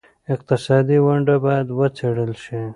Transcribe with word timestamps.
اقتصادي 0.33 0.97
ونډه 1.05 1.35
باید 1.45 1.67
وڅېړل 1.77 2.31
شي. 2.43 2.61